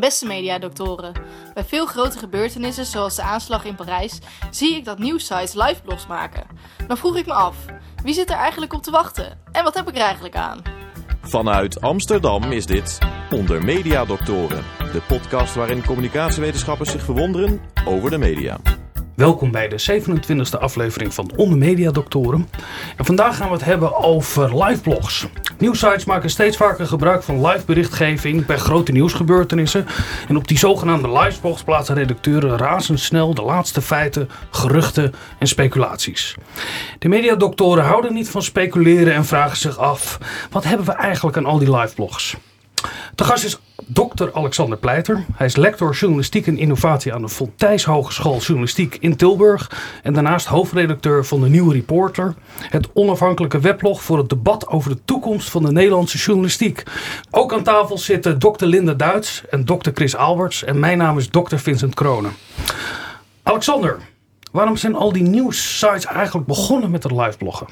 [0.00, 1.12] Beste mediadoktoren,
[1.54, 4.18] bij veel grote gebeurtenissen zoals de aanslag in Parijs
[4.50, 6.46] zie ik dat nieuwsites liveblogs maken.
[6.86, 7.56] Dan vroeg ik me af,
[8.02, 9.38] wie zit er eigenlijk op te wachten?
[9.52, 10.62] En wat heb ik er eigenlijk aan?
[11.22, 12.98] Vanuit Amsterdam is dit
[13.30, 18.58] Onder Mediadoktoren, de podcast waarin communicatiewetenschappers zich verwonderen over de media.
[19.20, 22.48] Welkom bij de 27e aflevering van Onder Media Doctoren.
[22.96, 25.26] En vandaag gaan we het hebben over liveblogs.
[25.58, 29.86] Nieuwsites maken steeds vaker gebruik van live berichtgeving bij grote nieuwsgebeurtenissen.
[30.28, 36.36] En op die zogenaamde liveblogs plaatsen redacteuren razendsnel de laatste feiten, geruchten en speculaties.
[36.98, 40.18] De mediadoktoren houden niet van speculeren en vragen zich af:
[40.50, 42.36] wat hebben we eigenlijk aan al die liveblogs?
[43.14, 44.28] De gast is Dr.
[44.32, 45.24] Alexander Pleiter.
[45.34, 49.70] Hij is lector journalistiek en innovatie aan de Fontijs Hogeschool Journalistiek in Tilburg.
[50.02, 52.34] En daarnaast hoofdredacteur van de Nieuwe Reporter.
[52.68, 56.82] Het onafhankelijke weblog voor het debat over de toekomst van de Nederlandse journalistiek.
[57.30, 58.64] Ook aan tafel zitten Dr.
[58.64, 59.90] Linda Duits en Dr.
[59.94, 60.64] Chris Alberts.
[60.64, 61.56] En mijn naam is Dr.
[61.56, 62.32] Vincent Kronen.
[63.42, 63.98] Alexander,
[64.52, 67.66] waarom zijn al die nieuwssites eigenlijk begonnen met het livebloggen?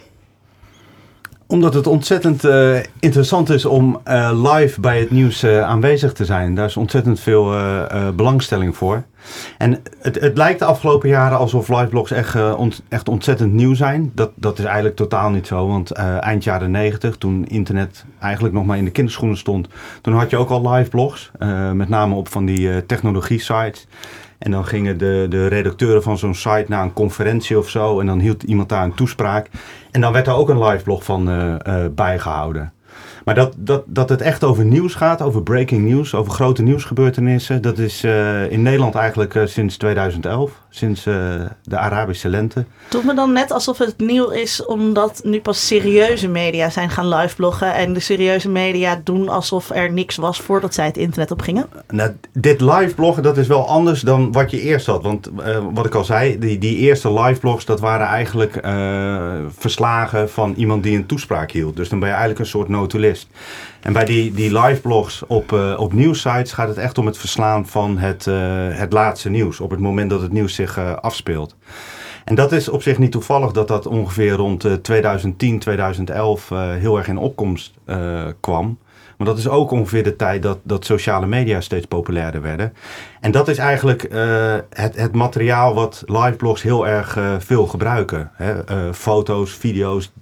[1.50, 6.24] Omdat het ontzettend uh, interessant is om uh, live bij het nieuws uh, aanwezig te
[6.24, 6.54] zijn.
[6.54, 7.52] Daar is ontzettend veel
[8.14, 9.02] belangstelling voor.
[9.58, 12.36] En het, het, lijkt de afgelopen jaren alsof liveblogs echt,
[12.88, 14.12] echt ontzettend nieuw zijn.
[14.14, 15.66] Dat, dat is eigenlijk totaal niet zo.
[15.66, 19.69] Want eind jaren 90, toen internet eigenlijk nog maar in de kinderschoenen stond,
[20.02, 21.30] toen had je ook al liveblogs.
[21.72, 23.86] met name op van die technologie sites.
[24.39, 28.00] En dan gingen de, de redacteuren van zo'n site naar een conferentie of zo.
[28.00, 29.50] En dan hield iemand daar een toespraak.
[29.91, 32.72] En dan werd er ook een live blog van uh, uh, bijgehouden.
[33.28, 37.62] Maar dat, dat, dat het echt over nieuws gaat, over breaking news, over grote nieuwsgebeurtenissen,
[37.62, 41.14] dat is uh, in Nederland eigenlijk uh, sinds 2011, sinds uh,
[41.62, 42.64] de Arabische lente.
[42.88, 47.08] Doet me dan net alsof het nieuw is, omdat nu pas serieuze media zijn gaan
[47.08, 51.42] livebloggen en de serieuze media doen alsof er niks was voordat zij het internet op
[51.42, 51.68] gingen?
[51.88, 55.03] Nou, dit livebloggen, dat is wel anders dan wat je eerst had.
[55.03, 55.30] Want
[55.72, 58.60] wat ik al zei, die, die eerste liveblogs, dat waren eigenlijk
[59.58, 61.76] verslagen van iemand die een toespraak hield.
[61.76, 63.17] Dus dan ben je eigenlijk een soort notulist.
[63.80, 67.18] En bij die, die live blogs op, uh, op nieuwsites gaat het echt om het
[67.18, 68.36] verslaan van het, uh,
[68.70, 69.60] het laatste nieuws.
[69.60, 71.56] Op het moment dat het nieuws zich uh, afspeelt.
[72.24, 76.48] En dat is op zich niet toevallig dat dat ongeveer rond 2010, 2011
[76.78, 77.74] heel erg in opkomst
[78.40, 78.78] kwam.
[79.16, 82.72] Maar dat is ook ongeveer de tijd dat, dat sociale media steeds populairder werden.
[83.20, 84.02] En dat is eigenlijk
[84.70, 88.30] het, het materiaal wat liveblogs heel erg veel gebruiken.
[88.34, 88.94] Hè?
[88.94, 90.12] foto's, video's,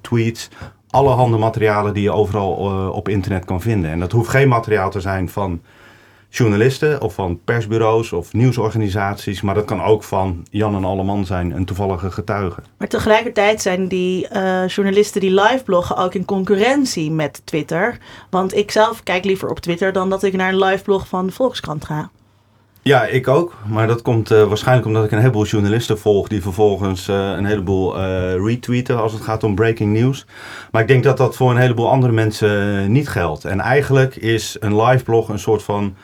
[0.00, 0.48] tweets,
[0.96, 3.90] allerhande materialen die je overal uh, op internet kan vinden.
[3.90, 5.60] En dat hoeft geen materiaal te zijn van
[6.28, 11.50] journalisten of van persbureaus of nieuwsorganisaties, maar dat kan ook van Jan en Alleman zijn,
[11.50, 12.60] een toevallige getuige.
[12.78, 17.98] Maar tegelijkertijd zijn die uh, journalisten die live bloggen ook in concurrentie met Twitter.
[18.30, 21.30] Want ik zelf kijk liever op Twitter dan dat ik naar een live blog van
[21.30, 22.10] Volkskrant ga.
[22.86, 23.54] Ja, ik ook.
[23.68, 27.44] Maar dat komt uh, waarschijnlijk omdat ik een heleboel journalisten volg die vervolgens uh, een
[27.44, 30.26] heleboel uh, retweeten als het gaat om breaking news.
[30.70, 33.44] Maar ik denk dat dat voor een heleboel andere mensen niet geldt.
[33.44, 35.96] En eigenlijk is een live blog een soort van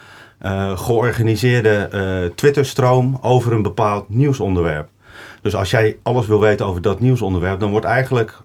[0.75, 4.89] georganiseerde Twitterstroom over een bepaald nieuwsonderwerp.
[5.43, 8.43] Dus als jij alles wil weten over dat nieuwsonderwerp, dan wordt eigenlijk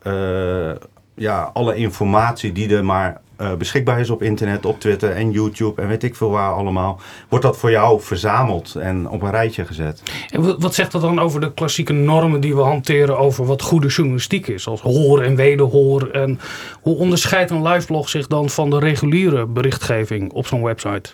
[1.16, 5.82] ja, alle informatie die er maar uh, beschikbaar is op internet, op Twitter en YouTube
[5.82, 7.00] en weet ik veel waar allemaal,
[7.30, 10.04] wordt dat voor jou verzameld en op een rijtje gezet.
[10.30, 13.88] En wat zegt dat dan over de klassieke normen die we hanteren over wat goede
[13.88, 16.10] journalistiek is, als hoor en wederhoor?
[16.10, 16.40] En
[16.82, 21.10] hoe onderscheidt een liveblog zich dan van de reguliere berichtgeving op zo'n website?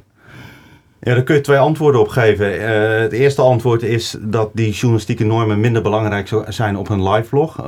[1.04, 2.56] Ja, daar kun je twee antwoorden op geven.
[2.56, 7.28] Uh, het eerste antwoord is dat die journalistieke normen minder belangrijk zijn op een live
[7.28, 7.66] vlog.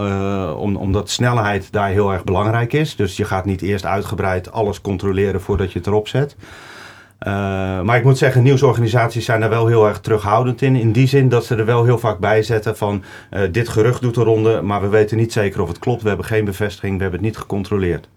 [0.57, 2.95] Om, omdat snelheid daar heel erg belangrijk is.
[2.95, 6.35] Dus je gaat niet eerst uitgebreid alles controleren voordat je het erop zet.
[6.39, 7.33] Uh,
[7.81, 10.75] maar ik moet zeggen, nieuwsorganisaties zijn daar wel heel erg terughoudend in.
[10.75, 13.03] In die zin dat ze er wel heel vaak bij zetten van
[13.51, 16.01] dit gerucht doet de ronde, maar we weten niet zeker of het klopt.
[16.01, 18.09] We hebben geen bevestiging, we hebben het niet gecontroleerd.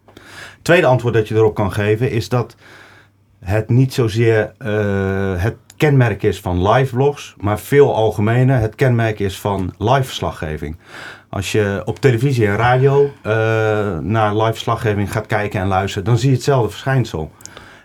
[0.63, 2.57] Tweede antwoord dat je erop kan geven is dat
[3.41, 9.19] het niet zozeer uh, het kenmerk is van live vlogs, maar veel algemener het kenmerk
[9.19, 10.77] is van live verslaggeving.
[11.29, 13.33] Als je op televisie en radio uh,
[13.99, 17.31] naar live verslaggeving gaat kijken en luisteren, dan zie je hetzelfde verschijnsel.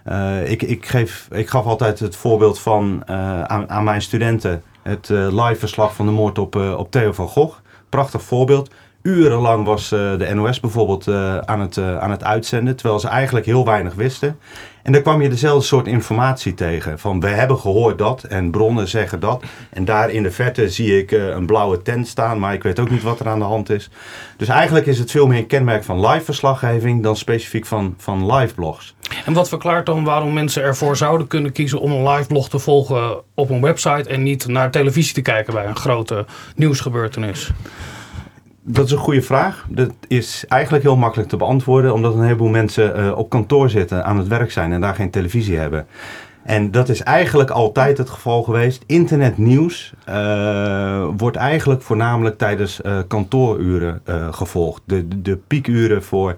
[0.07, 3.07] Uh, ik, ik, geef, ik gaf altijd het voorbeeld van
[3.47, 7.57] aan, aan, mijn studenten het live verslag van de moord op, op Theo van Gogh.
[7.89, 8.69] Prachtig voorbeeld
[9.03, 13.07] urenlang was eh, de NOS bijvoorbeeld eh, aan, het, eh, aan het uitzenden, terwijl ze
[13.07, 14.39] eigenlijk heel weinig wisten.
[14.83, 16.99] En dan kwam je dezelfde soort informatie tegen.
[16.99, 19.43] Van we hebben gehoord dat en bronnen zeggen dat.
[19.69, 22.79] En daar in de verte zie ik eh, een blauwe tent staan, maar ik weet
[22.79, 23.89] ook niet wat er aan de hand is.
[24.37, 28.33] Dus eigenlijk is het veel meer een kenmerk van live verslaggeving dan specifiek van, van
[28.33, 28.95] live blogs.
[29.25, 32.59] En wat verklaart dan waarom mensen ervoor zouden kunnen kiezen om een live blog te
[32.59, 36.25] volgen op een website en niet naar televisie te kijken bij een grote
[36.55, 37.51] nieuwsgebeurtenis?
[38.65, 39.65] Dat is een goede vraag.
[39.69, 44.05] Dat is eigenlijk heel makkelijk te beantwoorden, omdat een heleboel mensen eh, op kantoor zitten,
[44.05, 45.87] aan het werk zijn en daar geen televisie hebben.
[46.43, 48.83] En dat is eigenlijk altijd het geval geweest.
[48.85, 54.01] Internetnieuws eh, wordt eigenlijk voornamelijk tijdens eh, kantooruren
[54.31, 54.81] gevolgd.
[54.85, 56.35] De, de, de piekuren voor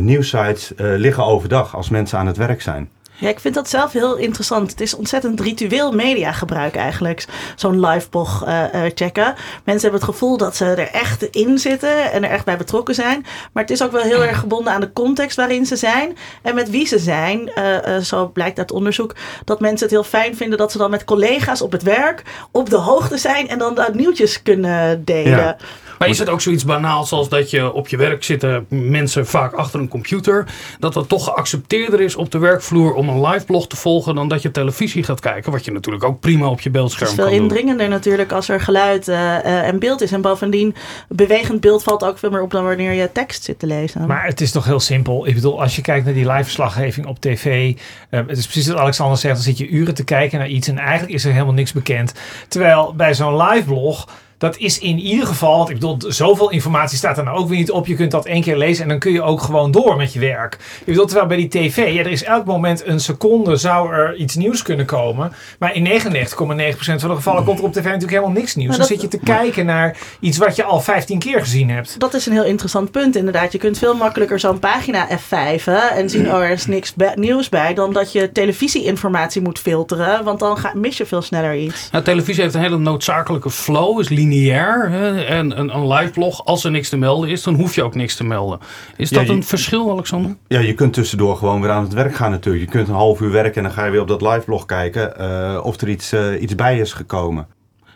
[0.00, 2.88] nieuwsites liggen overdag als mensen aan het werk zijn.
[3.20, 4.70] Ja, ik vind dat zelf heel interessant.
[4.70, 7.24] Het is ontzettend ritueel mediagebruik eigenlijk.
[7.56, 9.34] Zo'n live blog eh, eh, checken.
[9.64, 12.94] Mensen hebben het gevoel dat ze er echt in zitten en er echt bij betrokken
[12.94, 13.26] zijn.
[13.52, 16.54] Maar het is ook wel heel erg gebonden aan de context waarin ze zijn en
[16.54, 17.52] met wie ze zijn.
[17.52, 21.04] Eh, zo blijkt uit onderzoek dat mensen het heel fijn vinden dat ze dan met
[21.04, 25.56] collega's op het werk op de hoogte zijn en dan de nieuwtjes kunnen delen.
[25.98, 29.52] Maar is het ook zoiets banaals als dat je op je werk zitten mensen vaak
[29.52, 30.46] achter een computer,
[30.78, 34.28] dat het toch geaccepteerder is op de werkvloer om een live blog te volgen dan
[34.28, 37.14] dat je televisie gaat kijken, wat je natuurlijk ook prima op je Het beeldscherm is
[37.14, 37.42] veel kan doen.
[37.42, 40.12] indringender natuurlijk als er geluid eh, eh, en beeld is.
[40.12, 40.74] En bovendien,
[41.08, 44.06] bewegend beeld valt ook veel meer op dan wanneer je tekst zit te lezen.
[44.06, 45.26] Maar het is toch heel simpel.
[45.26, 47.76] Ik bedoel, als je kijkt naar die live verslaggeving op tv.
[48.10, 49.34] eh, het is precies wat Alexander zegt.
[49.34, 52.14] Dan zit je uren te kijken naar iets en eigenlijk is er helemaal niks bekend.
[52.48, 54.08] Terwijl bij zo'n live blog.
[54.38, 57.58] Dat is in ieder geval, want ik bedoel, zoveel informatie staat er nou ook weer
[57.58, 57.86] niet op.
[57.86, 60.20] Je kunt dat één keer lezen en dan kun je ook gewoon door met je
[60.20, 60.54] werk.
[60.54, 64.16] Ik bedoel, terwijl bij die tv, ja, er is elk moment een seconde zou er
[64.16, 65.32] iets nieuws kunnen komen.
[65.58, 66.00] Maar in 99,9%
[66.34, 68.76] van de gevallen komt er op tv natuurlijk helemaal niks nieuws.
[68.76, 72.00] Dan zit je te kijken naar iets wat je al 15 keer gezien hebt.
[72.00, 73.52] Dat is een heel interessant punt inderdaad.
[73.52, 77.74] Je kunt veel makkelijker zo'n pagina F5'en en zien, oh er is niks nieuws bij,
[77.74, 80.24] dan dat je televisieinformatie moet filteren.
[80.24, 81.88] Want dan ga, mis je veel sneller iets.
[81.92, 84.27] Nou, televisie heeft een hele noodzakelijke flow, is lineair.
[84.32, 85.24] Hè?
[85.24, 87.94] En een, een live blog, als er niks te melden is, dan hoef je ook
[87.94, 88.58] niks te melden.
[88.96, 90.36] Is Ja, dat je- een verschil, Alexander?
[90.46, 92.64] Ja, je kunt tussendoor gewoon weer aan het werk gaan natuurlijk.
[92.64, 94.64] Je kunt een half uur werken en dan ga je weer op dat live blog
[94.66, 97.46] kijken eh, of er iets, eh, iets bij is gekomen.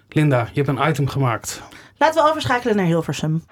[0.08, 1.62] Linda, je hebt een item gemaakt.
[1.98, 3.44] Laten we overschakelen naar Hilversum.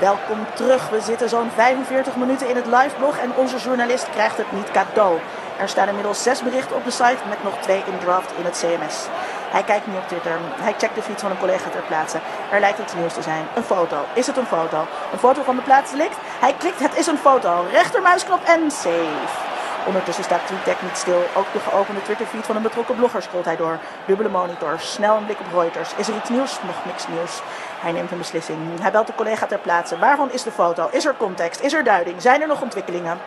[0.00, 0.90] Welkom terug.
[0.90, 5.18] We zitten zo'n 45 minuten in het liveblog en onze journalist krijgt het niet cadeau.
[5.60, 8.58] Er staan inmiddels zes berichten op de site met nog twee in draft in het
[8.64, 9.06] CMS.
[9.52, 10.38] Hij kijkt nu op Twitter.
[10.60, 12.18] Hij checkt de fiets van een collega ter plaatse.
[12.50, 13.46] Er lijkt iets nieuws te zijn.
[13.54, 13.96] Een foto.
[14.14, 14.86] Is het een foto?
[15.12, 15.92] Een foto van de plaats?
[16.40, 17.64] Hij klikt, het is een foto.
[17.72, 19.50] Rechtermuisknop en save.
[19.86, 21.22] Ondertussen staat TweetDeck niet stil.
[21.34, 23.78] Ook de geopende Twitterfeed van een betrokken blogger scrolt hij door.
[24.06, 25.94] Dubbele monitor, snel een blik op Reuters.
[25.96, 26.58] Is er iets nieuws?
[26.66, 27.42] Nog niks nieuws.
[27.80, 28.58] Hij neemt een beslissing.
[28.80, 29.98] Hij belt de collega ter plaatse.
[29.98, 30.88] Waarvan is de foto?
[30.90, 31.60] Is er context?
[31.60, 32.22] Is er duiding?
[32.22, 33.18] Zijn er nog ontwikkelingen?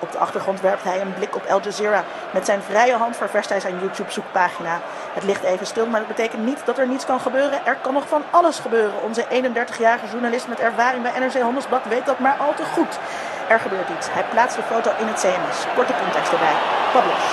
[0.00, 2.04] Op de achtergrond werpt hij een blik op Al Jazeera.
[2.30, 4.80] Met zijn vrije hand ververst hij zijn YouTube-zoekpagina.
[5.12, 7.66] Het ligt even stil, maar dat betekent niet dat er niets kan gebeuren.
[7.66, 9.02] Er kan nog van alles gebeuren.
[9.02, 12.98] Onze 31-jarige journalist met ervaring bij NRC Handelsblad weet dat maar al te goed.
[13.48, 14.08] Er gebeurt iets.
[14.10, 15.58] Hij plaatst de foto in het CMS.
[15.74, 16.56] Korte context erbij.
[16.92, 17.28] Publish.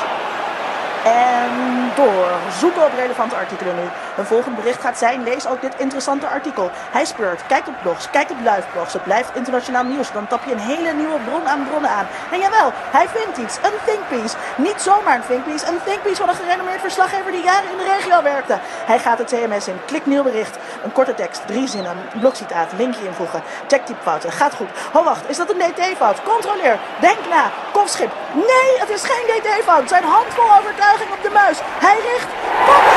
[1.03, 1.51] En
[1.95, 2.29] door.
[2.59, 3.87] Zoeken op relevante artikelen nu.
[4.17, 6.71] Een volgend bericht gaat zijn, lees ook dit interessante artikel.
[6.91, 8.93] Hij speurt, kijkt op blogs, kijkt op live-blogs.
[8.93, 10.11] Het blijft internationaal nieuws.
[10.11, 12.07] Dan tap je een hele nieuwe bron aan bronnen aan.
[12.31, 13.57] En jawel, hij vindt iets.
[13.57, 14.35] Een thinkpiece.
[14.55, 15.67] Niet zomaar een thinkpiece.
[15.67, 18.57] Een thinkpiece van een gerenommeerd verslaggever die jaren in de regio werkte.
[18.85, 19.79] Hij gaat het CMS in.
[19.85, 20.57] Klik nieuw bericht.
[20.83, 23.43] Een korte tekst, drie zinnen, blokcitaat, linkje invoegen.
[23.67, 24.31] Check typfouten.
[24.31, 24.69] Gaat goed.
[24.93, 26.23] Oh wacht, is dat een DT-fout?
[26.23, 26.77] Controleer.
[26.99, 27.51] Denk na.
[27.73, 28.11] Kofschip.
[28.33, 29.89] Nee, het is geen DT-fout.
[29.89, 31.57] Zijn hand vol overtuiging op de muis.
[31.61, 32.96] Hij richt.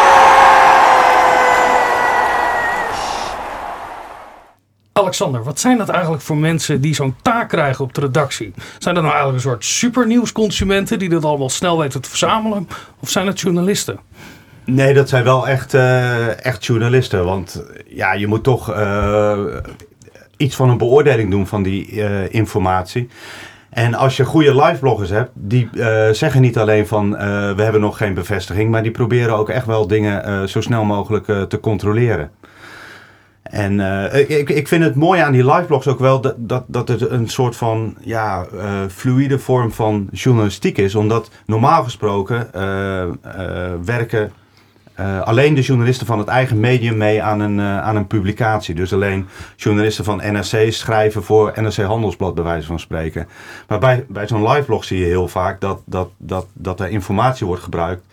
[5.00, 8.52] Alexander, wat zijn dat eigenlijk voor mensen die zo'n taak krijgen op de redactie?
[8.78, 12.68] Zijn dat nou eigenlijk een soort supernieuwsconsumenten die dat allemaal snel weten te verzamelen?
[13.00, 13.98] Of zijn het journalisten?
[14.64, 17.24] Nee, dat zijn wel echt, eh, echt journalisten.
[17.24, 19.38] Want ja, je moet toch eh,
[20.36, 23.08] iets van een beoordeling doen van die eh, informatie.
[23.70, 27.80] En als je goede livebloggers hebt, die eh, zeggen niet alleen van eh, we hebben
[27.80, 31.42] nog geen bevestiging, maar die proberen ook echt wel dingen eh, zo snel mogelijk eh,
[31.42, 32.30] te controleren.
[33.50, 33.80] En
[34.10, 37.10] eh, ik, ik vind het mooie aan die liveblogs ook wel dat, dat, dat het
[37.10, 40.94] een soort van ja, eh, fluïde vorm van journalistiek is.
[40.94, 43.06] Omdat normaal gesproken eh,
[43.84, 44.32] werken
[45.24, 48.74] alleen de journalisten van het eigen medium mee aan een, aan een publicatie.
[48.74, 53.28] Dus alleen journalisten van NRC schrijven voor NRC Handelsblad, bij wijze van spreken.
[53.68, 57.46] Maar bij, bij zo'n liveblog zie je heel vaak dat, dat, dat, dat er informatie
[57.46, 58.04] wordt gebruikt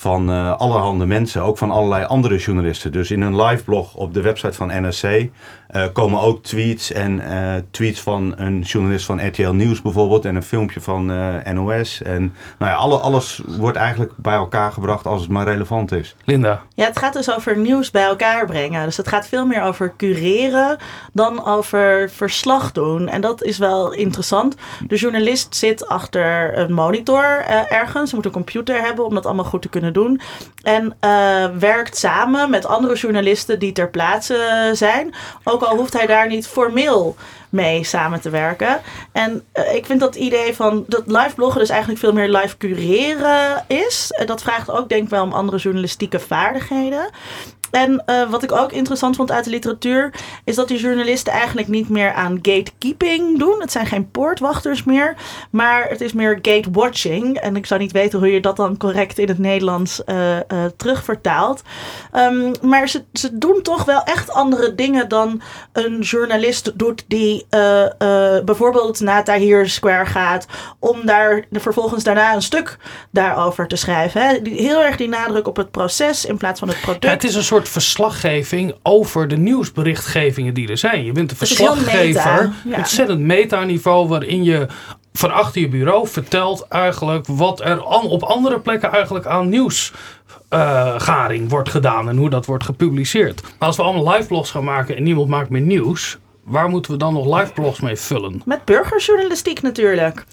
[0.00, 2.92] van eh, allerhande mensen, ook van allerlei andere journalisten.
[2.92, 5.30] Dus in een live blog op de website van NRC
[5.68, 10.36] eh, komen ook tweets en eh, tweets van een journalist van RTL Nieuws bijvoorbeeld en
[10.36, 12.02] een filmpje van eh, NOS.
[12.02, 16.16] En nou ja, alle, alles wordt eigenlijk bij elkaar gebracht als het maar relevant is.
[16.24, 16.62] Linda.
[16.74, 18.84] Ja, het gaat dus over nieuws bij elkaar brengen.
[18.84, 20.76] Dus het gaat veel meer over cureren
[21.12, 23.08] dan over verslag doen.
[23.08, 24.56] En dat is wel interessant.
[24.86, 28.10] De journalist zit achter een monitor eh, ergens.
[28.10, 30.20] Ze moet een computer hebben om dat allemaal goed te kunnen doen.
[30.62, 31.10] En eh,
[31.58, 35.14] werkt samen met andere journalisten die ter plaatse zijn.
[35.44, 37.16] Ook al hoeft hij daar niet formeel
[37.48, 38.80] mee samen te werken.
[39.12, 42.56] En eh, ik vind dat idee van dat live bloggen dus eigenlijk veel meer live
[42.56, 44.10] cureren is.
[44.10, 47.10] Eh, dat vraagt ook denk ik wel om andere journalistieke vaardigheden.
[47.70, 51.68] En eh, wat ik ook interessant vond uit de literatuur, is dat die journalisten eigenlijk
[51.68, 53.60] niet meer aan gatekeeping doen.
[53.60, 55.16] Het zijn geen poortwachters meer,
[55.50, 57.36] maar het is meer gatewatching.
[57.36, 60.44] En ik zou niet weten hoe je dat dan correct in het Nederlands eh, eh,
[60.76, 61.62] terugvertaalt.
[62.12, 65.40] Ehm, maar ze, ze doen toch wel echt andere dingen dan
[65.72, 67.46] een journalist doet die
[68.44, 70.46] bijvoorbeeld naar Tahrir Square gaat
[70.78, 72.76] om daar vervolgens daarna een stuk
[73.10, 74.22] daarover te schrijven.
[74.22, 74.38] Hè.
[74.42, 77.12] Heel erg die nadruk op het proces in plaats van het product.
[77.12, 77.34] Het is
[77.66, 81.04] verslaggeving over de nieuwsberichtgevingen die er zijn.
[81.04, 82.76] Je bent een verslaggever, meta, ja.
[82.76, 84.66] ontzettend meta-niveau, waarin je
[85.12, 91.68] van achter je bureau vertelt eigenlijk wat er op andere plekken eigenlijk aan nieuwsgaring wordt
[91.68, 93.42] gedaan en hoe dat wordt gepubliceerd.
[93.42, 96.92] Maar als we allemaal live blogs gaan maken en niemand maakt meer nieuws, waar moeten
[96.92, 98.42] we dan nog live blogs mee vullen?
[98.44, 100.24] Met burgerjournalistiek natuurlijk.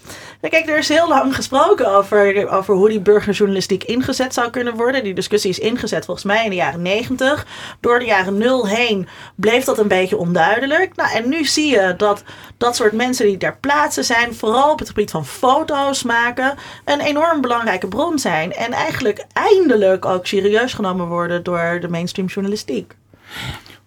[0.41, 5.03] Kijk, er is heel lang gesproken over, over hoe die burgerjournalistiek ingezet zou kunnen worden.
[5.03, 7.45] Die discussie is ingezet volgens mij in de jaren 90.
[7.79, 10.95] Door de jaren nul heen bleef dat een beetje onduidelijk.
[10.95, 12.24] Nou, en nu zie je dat
[12.57, 17.00] dat soort mensen die ter plaatse zijn, vooral op het gebied van foto's maken, een
[17.00, 18.53] enorm belangrijke bron zijn.
[18.53, 22.95] En eigenlijk eindelijk ook serieus genomen worden door de mainstream journalistiek.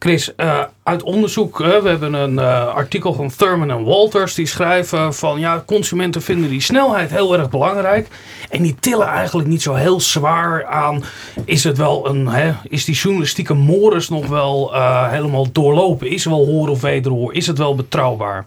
[0.00, 5.14] Chris, eh, uit onderzoek, we hebben een eh, artikel van Thurman en Walters, die schrijven
[5.14, 8.08] van ja, consumenten vinden die snelheid heel erg belangrijk.
[8.50, 11.04] En die tillen eigenlijk niet zo heel zwaar aan,
[11.44, 16.10] is het wel een, hè, is die journalistieke mores nog wel eh, helemaal doorlopen?
[16.10, 17.34] Is er wel hoor of wederhoor?
[17.34, 18.46] Is het wel betrouwbaar?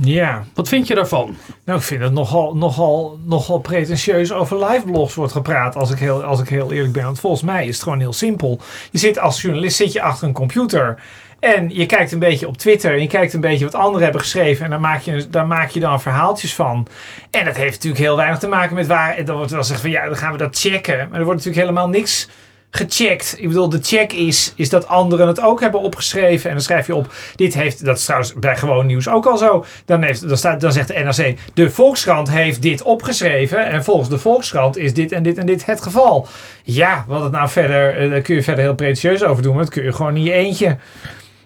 [0.00, 1.36] Ja, Wat vind je daarvan?
[1.64, 5.98] nou ik vind het nogal, nogal, nogal pretentieus over live blogs wordt gepraat als ik,
[5.98, 7.04] heel, als ik heel eerlijk ben.
[7.04, 8.60] Want volgens mij is het gewoon heel simpel.
[8.90, 11.00] Je zit als journalist zit je achter een computer
[11.40, 14.20] en je kijkt een beetje op Twitter en je kijkt een beetje wat anderen hebben
[14.20, 16.86] geschreven en daar maak je, daar maak je dan verhaaltjes van.
[17.30, 19.80] En dat heeft natuurlijk heel weinig te maken met waar, en dan wordt wel gezegd
[19.80, 20.96] van ja, dan gaan we dat checken.
[20.96, 22.28] Maar er wordt natuurlijk helemaal niks
[22.70, 23.34] gecheckt.
[23.38, 26.48] Ik bedoel, de check is, is dat anderen het ook hebben opgeschreven.
[26.48, 29.36] En dan schrijf je op, dit heeft, dat is trouwens bij gewoon nieuws ook al
[29.36, 29.64] zo.
[29.84, 33.66] Dan, heeft, dan, staat, dan zegt de NRC, de Volkskrant heeft dit opgeschreven.
[33.66, 36.26] En volgens de Volkskrant is dit en dit en dit het geval.
[36.62, 39.54] Ja, wat het nou verder, eh, daar kun je verder heel pretentieus over doen.
[39.54, 40.76] Maar dat kun je gewoon je eentje.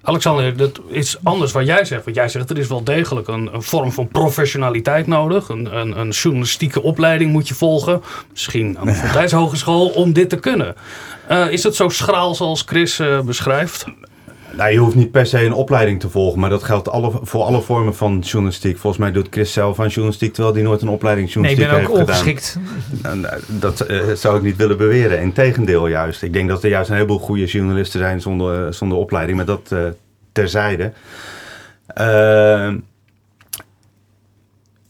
[0.03, 2.05] Alexander, dat is anders wat jij zegt.
[2.05, 5.49] Want jij zegt er is wel degelijk een, een vorm van professionaliteit nodig.
[5.49, 8.03] Een, een, een journalistieke opleiding moet je volgen.
[8.31, 10.75] Misschien aan de Fontijns Hogeschool om dit te kunnen.
[11.29, 13.85] Eh, is het zo schraal zoals Chris eh, beschrijft?
[14.57, 17.43] Nou, je hoeft niet per se een opleiding te volgen, maar dat geldt alle, voor
[17.43, 18.79] alle vormen van journalistiek.
[18.79, 21.89] Volgens mij doet Chris zelf aan journalistiek, terwijl hij nooit een opleiding Nee, ik journalistiek
[21.89, 22.35] ben ook heeft gedaan.
[22.35, 22.59] ongeschikt.
[23.03, 25.21] Nou, nou, Dat eh, zou ik niet willen beweren.
[25.21, 26.23] Integendeel juist.
[26.23, 29.37] Ik denk dat er juist een heleboel goede journalisten zijn zonder, eh, zonder opleiding.
[29.37, 29.79] Maar dat eh,
[30.33, 30.93] terzijde.
[31.87, 32.77] Ehm,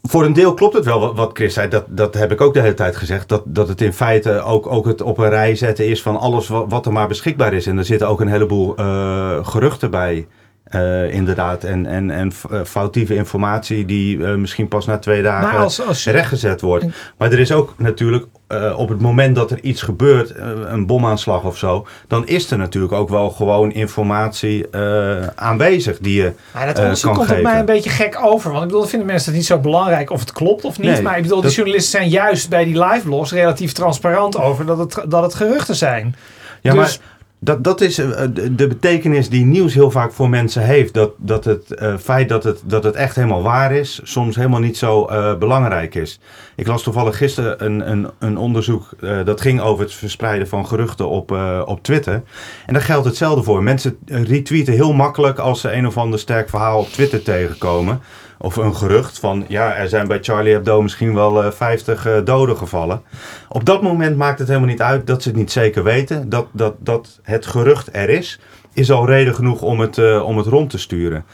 [0.03, 1.69] voor een deel klopt het wel wat, Chris zei.
[1.69, 3.29] Dat, dat heb ik ook de hele tijd gezegd.
[3.29, 6.49] Dat, dat het in feite ook, ook het op een rij zetten is van alles
[6.49, 7.67] wat, wat er maar beschikbaar is.
[7.67, 10.27] En er zitten ook een heleboel eh, geruchten bij.
[10.65, 11.65] eh, inderdaad.
[11.65, 16.61] En, en, en eh, foutieve informatie die misschien pas na twee dagen als, als, rechtgezet
[16.61, 16.87] wordt.
[17.19, 20.87] Maar er is ook natuurlijk eh, op het moment dat er iets gebeurt, eh, een
[20.87, 26.33] bomaanslag of zo, dan is er natuurlijk ook wel gewoon informatie eh, aanwezig die je.
[26.55, 27.43] Maar dat kan komt op geven.
[27.43, 28.51] mij een beetje gek over.
[28.51, 30.91] Want ik bedoel, vinden mensen het niet zo belangrijk of het klopt of niet.
[30.91, 34.37] Nee, maar ik bedoel, dat- die journalisten zijn juist bij die live blogs relatief transparant
[34.39, 36.15] over dat het, dat het geruchten zijn.
[36.61, 37.11] Ja, Dus- maar
[37.45, 40.95] dat, dat is eh, de, de betekenis die nieuws heel vaak voor mensen heeft.
[40.95, 44.61] Dat, dat het eh, feit dat het, dat het echt helemaal waar is, soms helemaal
[44.61, 46.21] niet zo eh, belangrijk is.
[46.57, 50.67] Ik las toevallig gisteren een, een, een onderzoek eh, dat ging over het verspreiden van
[50.67, 52.23] geruchten op, eh, op Twitter.
[52.67, 53.63] En daar geldt hetzelfde voor.
[53.63, 58.01] Mensen eh, retweeten heel makkelijk als ze een of ander sterk verhaal op Twitter tegenkomen.
[58.43, 62.25] Of een gerucht van, ja, er zijn bij Charlie Hebdo misschien wel eh 50 eh,
[62.25, 63.03] doden gevallen.
[63.49, 66.29] Op dat moment maakt het helemaal niet uit dat ze het niet zeker weten.
[66.29, 68.41] Dat, dat, dat het gerucht er is,
[68.73, 71.25] is al reden genoeg om het, eh, om het rond te sturen.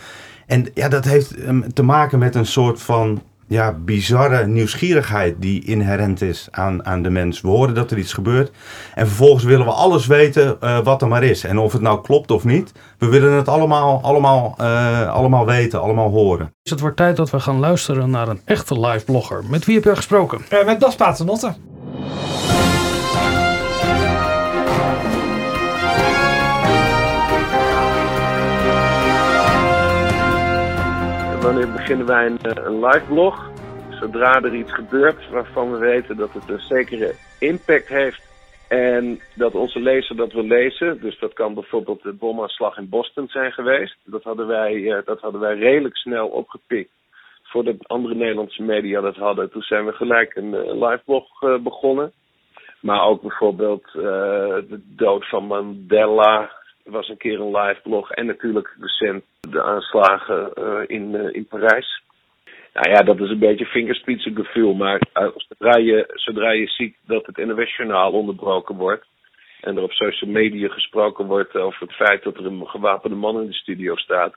[0.46, 5.64] En ja, dat heeft ehm, te maken met een soort van ja, bizarre nieuwsgierigheid die
[5.64, 7.40] inherent is aan, aan de mens.
[7.40, 8.50] We horen dat er iets gebeurt
[8.94, 11.44] en vervolgens willen we alles weten uh, wat er maar is.
[11.44, 15.80] En of het nou klopt of niet, we willen het allemaal, allemaal, uh, allemaal weten,
[15.80, 16.52] allemaal horen.
[16.62, 19.44] Is het wordt tijd dat we gaan luisteren naar een echte live blogger.
[19.50, 20.40] Met wie heb je gesproken?
[20.52, 21.54] Uh, met Bas Paternotte.
[31.88, 33.50] Beginnen wij een, eh, een live blog?
[33.90, 38.22] Zodra er iets gebeurt waarvan we weten dat het een zekere impact heeft
[38.68, 41.00] en dat onze lezer dat wil lezen.
[41.00, 43.96] Dus dat kan bijvoorbeeld de bomaanslag in Boston zijn geweest.
[44.04, 46.90] Dat hadden wij, uh, dat hadden wij redelijk snel opgepikt
[47.42, 49.50] voordat andere Nederlandse media dat hadden.
[49.50, 51.26] Toen zijn we gelijk een, eh, live blog
[51.62, 52.12] begonnen.
[52.80, 56.50] Maar ook bijvoorbeeld de dood van Mandela
[56.90, 58.10] was een keer een live blog.
[58.10, 62.02] En natuurlijk recent de aanslagen uh, in, uh, in Parijs.
[62.72, 64.74] Nou ja, dat is een beetje vingerspitsengevoel.
[64.74, 69.06] Maar uh, zodra, je, zodra je ziet dat het NOS-journaal onderbroken wordt.
[69.60, 73.40] En er op social media gesproken wordt over het feit dat er een gewapende man
[73.40, 74.34] in de studio staat.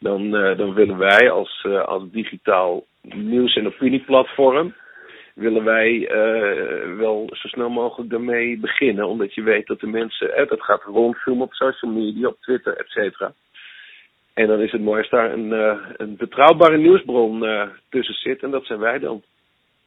[0.00, 4.74] Dan, dan willen wij als, als digitaal nieuws- en opinieplatform
[5.38, 9.08] willen wij uh, wel zo snel mogelijk daarmee beginnen.
[9.08, 12.76] Omdat je weet dat de mensen, eh, dat gaat rondfilmen op social media, op Twitter,
[12.76, 13.32] et cetera.
[14.34, 18.42] En dan is het mooi als daar een, uh, een betrouwbare nieuwsbron uh, tussen zit.
[18.42, 19.22] En dat zijn wij dan.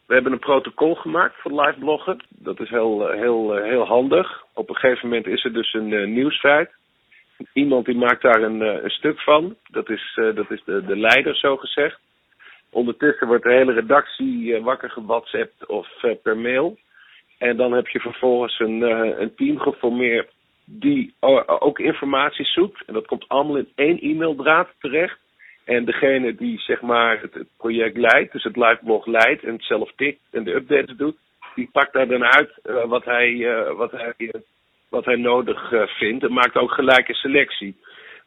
[0.08, 2.24] We hebben een protocol gemaakt voor live bloggen.
[2.30, 4.44] Dat is heel, heel, heel handig.
[4.54, 6.72] Op een gegeven moment is er dus een nieuwsfeit.
[7.54, 9.56] Iemand die maakt daar een, een stuk van.
[9.70, 12.00] Dat is, dat is de, de leider, zo gezegd.
[12.72, 16.78] Ondertussen wordt de hele redactie uh, wakker gewhatsappt of uh, per mail.
[17.38, 20.30] En dan heb je vervolgens een, uh, een team geformeerd
[20.66, 21.14] die
[21.46, 22.84] ook informatie zoekt.
[22.86, 25.20] En dat komt allemaal in één e-maildraad terecht.
[25.66, 29.64] En degene die zeg maar het, het project leidt, dus het liveblog leidt en het
[29.64, 31.18] zelf tikt en de updates doet,
[31.56, 32.52] die pakt daar dan uit
[32.86, 34.32] wat, hij, wat, hij,
[34.90, 37.76] wat hij nodig vindt en maakt ook gelijk een selectie.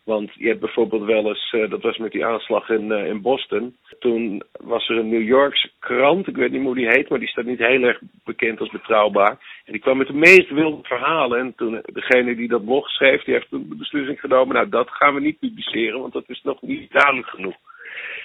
[0.04, 3.20] Want je hebt bijvoorbeeld wel eens, uh, dat was met die aanslag in, uh, in
[3.20, 3.76] Boston.
[3.99, 7.28] Toen was er een New Yorkse krant, ik weet niet hoe die heet, maar die
[7.28, 9.62] staat niet heel erg bekend als betrouwbaar.
[9.64, 11.38] En die kwam met de meest wilde verhalen.
[11.38, 14.90] En toen degene die dat blog schreef, die heeft toen de beslissing genomen, nou dat
[14.90, 17.56] gaan we niet publiceren, want dat is nog niet duidelijk genoeg.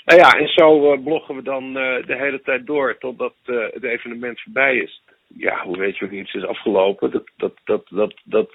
[0.05, 4.77] Nou ja, en zo bloggen we dan de hele tijd door totdat het evenement voorbij
[4.77, 5.01] is.
[5.27, 7.11] Ja, hoe weet je wanneer iets is afgelopen?
[7.11, 8.49] Dat, dat, dat, dat, dat,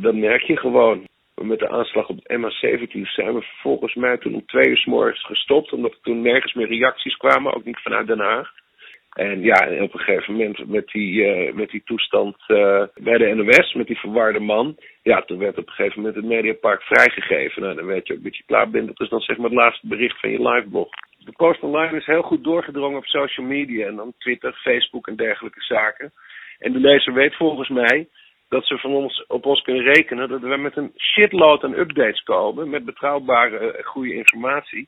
[0.00, 1.06] dat merk je gewoon
[1.42, 4.84] met de aanslag op het MH17 zijn we volgens mij toen om twee uur s
[4.84, 5.72] morgens gestopt.
[5.72, 8.52] Omdat er toen nergens meer reacties kwamen, ook niet vanuit Den Haag.
[9.12, 13.34] En ja, op een gegeven moment met die, uh, met die toestand uh, bij de
[13.34, 14.76] NOS, met die verwarde man.
[15.02, 17.62] Ja, toen werd op een gegeven moment het Mediapark vrijgegeven.
[17.62, 18.86] Nou, dan weet je ook dat je klaar bent.
[18.86, 20.88] Dat is dan zeg maar het laatste bericht van je liveblog.
[21.18, 23.86] De post online is heel goed doorgedrongen op social media.
[23.86, 26.12] En dan Twitter, Facebook en dergelijke zaken.
[26.58, 28.08] En de lezer weet volgens mij
[28.48, 32.22] dat ze van ons, op ons kunnen rekenen dat we met een shitload aan updates
[32.22, 32.70] komen.
[32.70, 34.86] Met betrouwbare, goede informatie.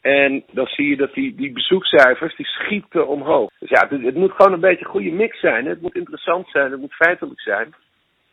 [0.00, 3.50] En dan zie je dat die, die bezoekcijfers, die schieten omhoog.
[3.58, 5.66] Dus ja, het, het moet gewoon een beetje een goede mix zijn.
[5.66, 7.74] Het moet interessant zijn, het moet feitelijk zijn.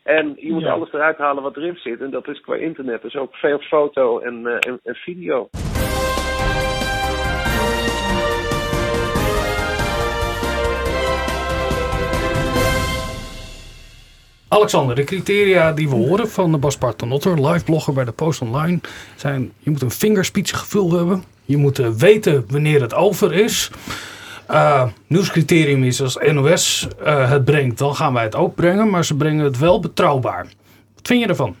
[0.02, 0.70] En je moet ja.
[0.70, 2.00] alles eruit halen wat erin zit.
[2.00, 5.48] En dat is qua internet dus ook veel foto en, uh, en, en video.
[14.52, 18.40] Alexander, de criteria die we horen van de Bas Paternotter, live blogger bij de Post
[18.40, 18.80] Online,
[19.16, 23.70] zijn: je moet een vingerspitsengevoel hebben, je moet uh, weten wanneer het over is.
[24.50, 29.04] Uh, nieuwscriterium is als NOS uh, het brengt, dan gaan wij het ook brengen, maar
[29.04, 30.46] ze brengen het wel betrouwbaar.
[30.94, 31.56] Wat vind je ervan?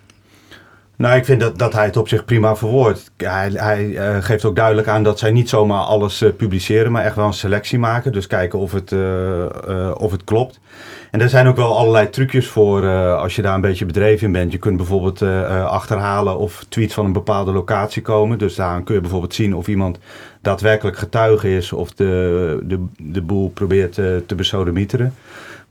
[0.96, 3.10] Nou, ik vind dat, dat hij het op zich prima verwoordt.
[3.16, 7.04] Hij, hij uh, geeft ook duidelijk aan dat zij niet zomaar alles uh, publiceren, maar
[7.04, 8.12] echt wel een selectie maken.
[8.12, 9.44] Dus kijken of het, uh,
[9.96, 10.60] of het klopt.
[11.10, 14.32] En er zijn ook wel allerlei trucjes voor als je daar een beetje bedreven in
[14.32, 14.52] bent.
[14.52, 15.22] Je kunt bijvoorbeeld
[15.66, 18.38] achterhalen of tweets van een bepaalde locatie komen.
[18.38, 19.98] Dus daar kun je bijvoorbeeld zien of iemand
[20.40, 25.14] daadwerkelijk getuige is of de, de, de boel probeert te besodemieteren.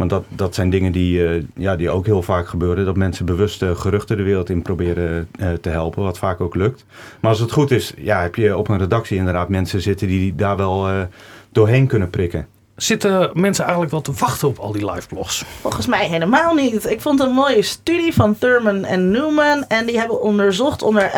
[0.08, 2.86] Want dat, dat zijn dingen die, uh, ja, die ook heel vaak gebeuren.
[2.86, 6.04] Dat mensen bewust uh, geruchten de wereld in proberen uh, te helpen.
[6.04, 6.86] Wat vaak ook lukt.
[7.20, 10.36] Maar als het goed is, ja, heb je op een redactie inderdaad mensen zitten die
[10.36, 11.08] daar wel
[11.52, 12.48] doorheen kunnen prikken.
[12.82, 15.46] Zitten mensen eigenlijk wel te wachten op al die live blogs?
[15.62, 16.90] Volgens mij helemaal niet.
[16.90, 19.66] Ik vond een mooie studie van Thurman en Newman.
[19.68, 21.12] En die hebben onderzocht onder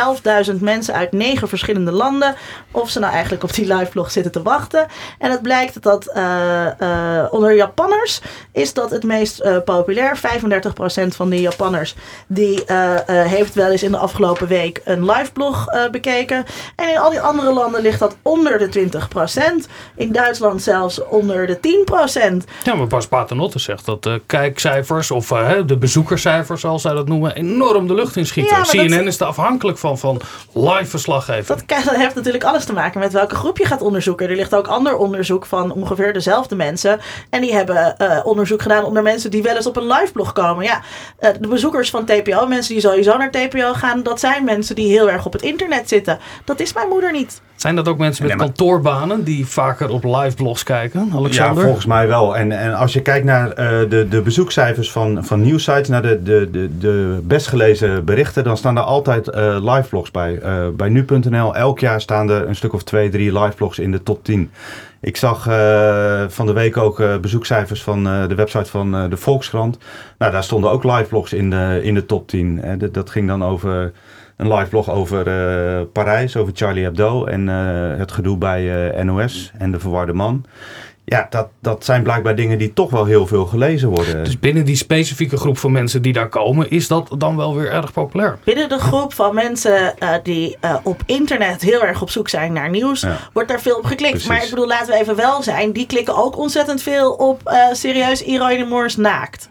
[0.52, 2.36] 11.000 mensen uit negen verschillende landen.
[2.72, 4.88] of ze nou eigenlijk op die live blog zitten te wachten.
[5.20, 8.22] En het blijkt dat uh, onder Japanners
[8.52, 10.20] is dat het meest uh, populair.
[11.04, 11.96] 35% van de Japanners
[12.28, 12.64] die
[13.08, 16.46] heeft wel eens in de afgelopen week een live blog bekeken.
[16.76, 18.90] En in al die andere landen ligt dat onder de
[19.66, 19.70] 20%.
[19.96, 21.60] In Duitsland zelfs onder de 10%.
[22.64, 27.08] Ja, maar Bas Paternotte zegt dat de kijkcijfers of uh, de bezoekerscijfers, zoals zij dat
[27.08, 28.58] noemen, enorm de lucht inschieten.
[28.58, 29.06] Ja, CNN dat...
[29.06, 30.22] is er afhankelijk van, van
[30.54, 31.48] live verslaggeving.
[31.48, 34.30] Dat, dat heeft natuurlijk alles te maken met welke groep je gaat onderzoeken.
[34.30, 37.00] Er ligt ook ander onderzoek van ongeveer dezelfde mensen.
[37.30, 40.34] En die hebben uh, onderzoek gedaan onder mensen die wel eens op een live blog
[40.34, 40.66] komen.
[40.66, 40.82] Ja,
[41.20, 44.88] uh, de bezoekers van TPO, mensen die sowieso naar TPO gaan, dat zijn mensen die
[44.88, 46.20] heel erg op het internet zitten.
[46.46, 47.42] Dat is mijn moeder niet.
[47.64, 51.58] Zijn dat ook mensen met kantoorbanen die vaker op live blogs kijken, Alexander?
[51.58, 52.38] Ja, volgens mij wel.
[52.38, 56.24] En, en als je kijkt naar uh, de, de bezoekcijfers van, van nieuwsites, naar de,
[56.24, 60.40] de, de, de best gelezen berichten, dan staan er altijd uh, live blogs bij.
[60.44, 63.92] Uh, bij nu.nl, elk jaar staan er een stuk of twee, drie live blogs in
[63.92, 64.52] de top 10.
[65.02, 65.44] Ik zag
[66.28, 69.78] van de week ook bezoekcijfers van de website van de Volkskrant.
[70.18, 72.62] Nou, daar stonden ook live blogs in de, in de top 10.
[72.78, 73.92] Dat, dat ging dan over
[74.38, 79.04] een live blog over uh, Parijs, over Charlie Hebdo en uh, het gedoe bij uh,
[79.04, 80.46] NOS en de verwarde man.
[81.06, 84.24] Ja, dat, dat zijn blijkbaar dingen die toch wel heel veel gelezen worden.
[84.24, 87.72] Dus binnen die specifieke groep van mensen die daar komen, is dat dan wel weer
[87.72, 88.38] erg populair?
[88.44, 92.54] Binnen de groep van mensen uh, die uh, op internet heel erg op zoek zijn
[92.54, 93.18] naar nieuws, ja.
[93.34, 94.12] wordt daar veel op geklikt.
[94.12, 94.28] Precies.
[94.28, 97.54] Maar ik bedoel, laten we even wel zijn, die klikken ook ontzettend veel op uh,
[97.72, 99.50] serieus Irene Moors naakt.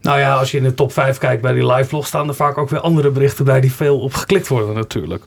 [0.00, 2.34] Nou ja, als je in de top 5 kijkt bij die live vlog, staan er
[2.34, 5.24] vaak ook weer andere berichten bij die veel op geklikt worden natuurlijk.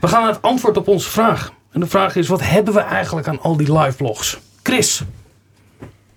[0.00, 1.52] We gaan naar het antwoord op onze vraag.
[1.72, 4.38] En de vraag is, wat hebben we eigenlijk aan al die live vlogs?
[4.62, 5.02] Chris?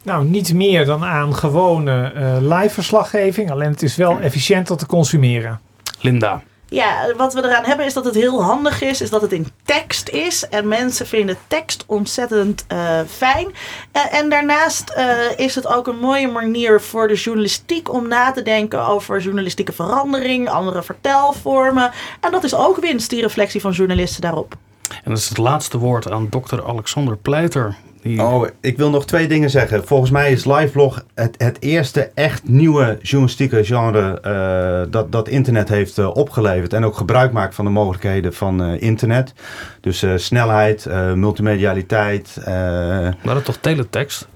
[0.04, 3.52] Nou, niet meer dan aan gewone uh, live verslaggeving.
[3.52, 5.60] Alleen het is wel efficiënter te consumeren.
[6.00, 6.42] Linda?
[6.70, 9.48] Ja, wat we eraan hebben is dat het heel handig is, is dat het in
[9.64, 10.48] tekst is.
[10.48, 13.48] En mensen vinden tekst ontzettend uh, fijn.
[13.48, 18.32] Uh, en daarnaast uh, is het ook een mooie manier voor de journalistiek om na
[18.32, 21.92] te denken over journalistieke verandering, andere vertelvormen.
[22.20, 24.56] En dat is ook winst, die reflectie van journalisten daarop.
[24.90, 27.76] En dat is het laatste woord aan dokter Alexander Pleiter.
[28.18, 29.88] Oh, ik wil nog twee dingen zeggen.
[29.88, 35.70] Volgens mij is livelog het, het eerste echt nieuwe journalistieke genre uh, dat, dat internet
[35.70, 36.74] heeft uh, opgeleverd.
[36.74, 39.34] En ook gebruik maakt van de mogelijkheden van uh, internet.
[39.82, 42.42] Dus snelheid, multimedialiteit.
[42.46, 44.28] maar dat is toch teletext?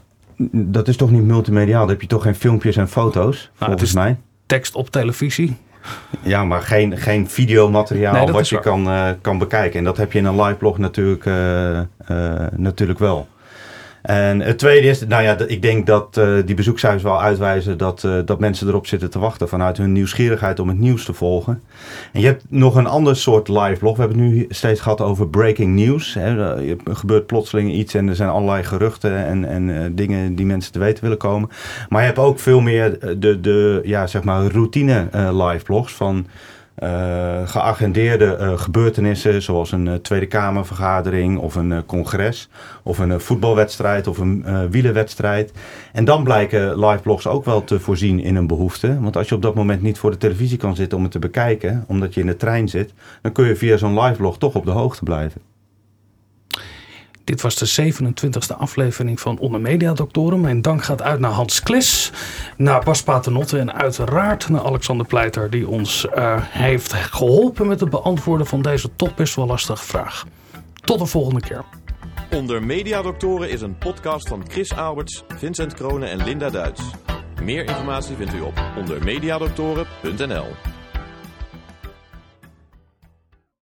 [0.52, 1.80] Dat is toch niet multimediaal?
[1.80, 4.18] Dan heb je toch geen filmpjes en foto's, nou, volgens mij?
[4.46, 5.58] Tekst op televisie.
[6.22, 8.90] Ja, maar geen, geen videomateriaal nee, wat je kan,
[9.22, 9.80] kan bekijken.
[9.80, 11.26] En dat heb je in een live blog natuurlijk,
[12.56, 13.28] natuurlijk wel.
[14.02, 18.04] En het tweede is, nou ja, ik denk dat uh, die bezoekcijfers wel uitwijzen dat,
[18.04, 21.62] uh, dat mensen erop zitten te wachten vanuit hun nieuwsgierigheid om het nieuws te volgen.
[22.14, 23.96] En je hebt nog een ander soort live blog.
[23.96, 26.14] We hebben het nu steeds gehad over breaking news.
[26.14, 26.56] Hè.
[26.60, 30.80] Er gebeurt plotseling iets en er zijn allerlei geruchten en, en dingen die mensen te
[30.80, 31.50] weten willen komen.
[31.90, 36.26] Maar je hebt ook veel meer de, de ja, zeg maar routine live blogs van
[37.46, 42.50] geagendeerde uh, gebeurtenissen, zoals een uh, Tweede Kamervergadering of een congres
[42.84, 45.52] of een voetbalwedstrijd of een wielenwedstrijd.
[45.94, 49.00] En dan blijken liveblogs ook wel te voorzien in een behoefte.
[49.02, 51.20] Want als je op dat moment niet voor de televisie kan zitten om het te
[51.20, 54.66] bekijken, omdat je in de trein zit, dan kun je via zo'n liveblog toch op
[54.66, 55.51] de hoogte blijven.
[57.24, 60.42] Dit was de 27e aflevering van Onder Media Doctoren.
[60.42, 62.12] Mijn dank gaat uit naar Hans Klis,
[62.58, 67.90] naar Bas Paternotte en uiteraard naar Alexander Pleiter, die ons uh, heeft geholpen met het
[67.90, 70.26] beantwoorden van deze toch best wel lastige vraag.
[70.84, 71.64] Tot de volgende keer.
[72.32, 76.82] Onder Media Doctoren is een podcast van Chris Alberts, Vincent Kronen en Linda Duits.
[77.44, 80.46] Meer informatie vindt u op ondermediadoktoren.nl.